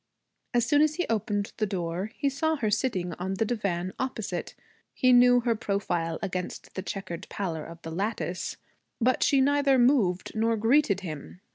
As 0.55 0.65
soon 0.65 0.81
as 0.81 0.95
he 0.95 1.05
opened 1.11 1.53
the 1.57 1.67
door 1.67 2.09
he 2.15 2.27
saw 2.27 2.55
her 2.55 2.71
sitting 2.71 3.13
on 3.19 3.35
the 3.35 3.45
divan 3.45 3.93
opposite. 3.99 4.55
He 4.95 5.13
knew 5.13 5.41
her 5.41 5.53
profile 5.55 6.17
against 6.23 6.73
the 6.73 6.81
checkered 6.81 7.27
pallor 7.29 7.63
of 7.67 7.79
the 7.83 7.91
lattice. 7.91 8.57
But 8.99 9.21
she 9.21 9.41
neither 9.41 9.77
moved 9.77 10.31
nor 10.33 10.57
greeted 10.57 11.01
him. 11.01 11.41